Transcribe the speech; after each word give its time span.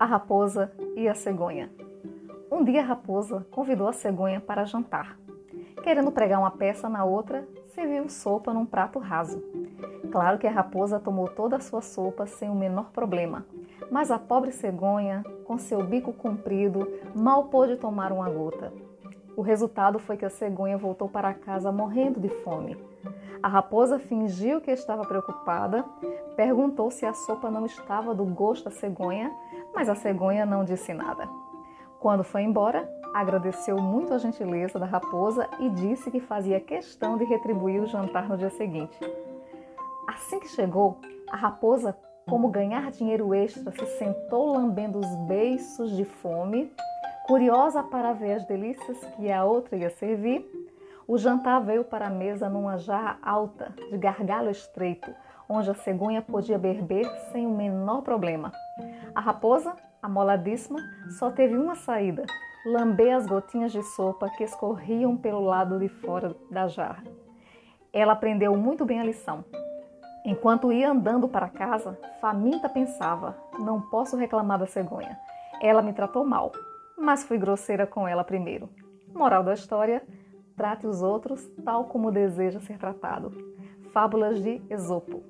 A 0.00 0.06
raposa 0.06 0.72
e 0.96 1.06
a 1.06 1.14
cegonha. 1.14 1.70
Um 2.50 2.64
dia 2.64 2.80
a 2.80 2.84
raposa 2.86 3.46
convidou 3.50 3.86
a 3.86 3.92
cegonha 3.92 4.40
para 4.40 4.64
jantar. 4.64 5.18
Querendo 5.82 6.10
pregar 6.10 6.40
uma 6.40 6.50
peça 6.50 6.88
na 6.88 7.04
outra, 7.04 7.46
serviu 7.74 8.08
sopa 8.08 8.54
num 8.54 8.64
prato 8.64 8.98
raso. 8.98 9.44
Claro 10.10 10.38
que 10.38 10.46
a 10.46 10.50
raposa 10.50 10.98
tomou 10.98 11.28
toda 11.28 11.56
a 11.56 11.60
sua 11.60 11.82
sopa 11.82 12.24
sem 12.24 12.48
o 12.48 12.54
menor 12.54 12.92
problema, 12.92 13.44
mas 13.90 14.10
a 14.10 14.18
pobre 14.18 14.52
cegonha, 14.52 15.22
com 15.44 15.58
seu 15.58 15.84
bico 15.84 16.14
comprido, 16.14 16.90
mal 17.14 17.48
pôde 17.48 17.76
tomar 17.76 18.10
uma 18.10 18.30
gota. 18.30 18.72
O 19.36 19.42
resultado 19.42 19.98
foi 19.98 20.16
que 20.16 20.24
a 20.24 20.30
cegonha 20.30 20.78
voltou 20.78 21.10
para 21.10 21.34
casa 21.34 21.70
morrendo 21.70 22.18
de 22.18 22.30
fome. 22.30 22.74
A 23.42 23.48
raposa 23.48 23.98
fingiu 23.98 24.60
que 24.60 24.70
estava 24.70 25.02
preocupada, 25.04 25.84
perguntou 26.36 26.90
se 26.90 27.06
a 27.06 27.12
sopa 27.14 27.50
não 27.50 27.64
estava 27.64 28.14
do 28.14 28.24
gosto 28.24 28.64
da 28.64 28.70
cegonha, 28.70 29.30
mas 29.80 29.88
a 29.88 29.94
cegonha 29.94 30.44
não 30.44 30.62
disse 30.62 30.92
nada. 30.92 31.26
Quando 31.98 32.22
foi 32.22 32.42
embora, 32.42 32.86
agradeceu 33.14 33.78
muito 33.78 34.12
a 34.12 34.18
gentileza 34.18 34.78
da 34.78 34.84
raposa 34.84 35.48
e 35.58 35.70
disse 35.70 36.10
que 36.10 36.20
fazia 36.20 36.60
questão 36.60 37.16
de 37.16 37.24
retribuir 37.24 37.80
o 37.80 37.86
jantar 37.86 38.28
no 38.28 38.36
dia 38.36 38.50
seguinte. 38.50 38.98
Assim 40.06 40.38
que 40.38 40.48
chegou, 40.48 40.98
a 41.30 41.36
raposa, 41.36 41.96
como 42.28 42.50
ganhar 42.50 42.90
dinheiro 42.90 43.32
extra, 43.32 43.72
se 43.72 43.86
sentou 43.96 44.52
lambendo 44.52 44.98
os 44.98 45.16
beiços 45.26 45.96
de 45.96 46.04
fome, 46.04 46.70
curiosa 47.26 47.82
para 47.82 48.12
ver 48.12 48.34
as 48.34 48.44
delícias 48.44 48.98
que 49.16 49.32
a 49.32 49.46
outra 49.46 49.78
ia 49.78 49.88
servir 49.88 50.46
o 51.08 51.18
jantar 51.18 51.58
veio 51.58 51.82
para 51.82 52.06
a 52.06 52.10
mesa 52.10 52.48
numa 52.48 52.76
jarra 52.78 53.18
alta, 53.20 53.74
de 53.90 53.98
gargalo 53.98 54.48
estreito, 54.48 55.10
onde 55.48 55.68
a 55.68 55.74
cegonha 55.74 56.22
podia 56.22 56.56
beber 56.56 57.04
sem 57.32 57.48
o 57.48 57.50
menor 57.50 58.02
problema. 58.02 58.52
A 59.14 59.20
raposa, 59.20 59.76
amoladíssima, 60.02 60.78
só 61.18 61.30
teve 61.30 61.56
uma 61.56 61.74
saída: 61.74 62.24
lamber 62.64 63.14
as 63.14 63.26
gotinhas 63.26 63.72
de 63.72 63.82
sopa 63.82 64.30
que 64.36 64.44
escorriam 64.44 65.16
pelo 65.16 65.40
lado 65.40 65.78
de 65.78 65.88
fora 65.88 66.34
da 66.50 66.68
jarra. 66.68 67.02
Ela 67.92 68.12
aprendeu 68.12 68.56
muito 68.56 68.84
bem 68.84 69.00
a 69.00 69.04
lição. 69.04 69.44
Enquanto 70.24 70.72
ia 70.72 70.90
andando 70.90 71.28
para 71.28 71.48
casa, 71.48 71.98
faminta 72.20 72.68
pensava: 72.68 73.36
não 73.58 73.80
posso 73.80 74.16
reclamar 74.16 74.58
da 74.58 74.66
cegonha. 74.66 75.18
Ela 75.60 75.82
me 75.82 75.92
tratou 75.92 76.24
mal, 76.24 76.52
mas 76.96 77.24
fui 77.24 77.38
grosseira 77.38 77.86
com 77.86 78.06
ela 78.06 78.22
primeiro. 78.22 78.68
Moral 79.14 79.42
da 79.42 79.54
história: 79.54 80.02
Trate 80.56 80.86
os 80.86 81.02
outros 81.02 81.42
tal 81.64 81.84
como 81.84 82.12
deseja 82.12 82.60
ser 82.60 82.78
tratado. 82.78 83.32
Fábulas 83.92 84.42
de 84.42 84.62
Esopo. 84.68 85.22